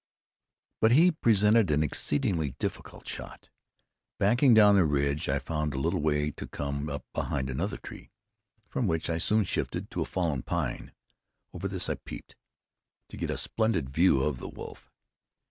[0.79, 3.49] But he presented an exceedingly difficult shot.
[4.17, 8.09] Backing down the ridge, I ran a little way to come up behind another tree,
[8.67, 10.93] from which I soon shifted to a fallen pine.
[11.53, 12.35] Over this I peeped,
[13.09, 14.89] to get a splendid view of the wolf.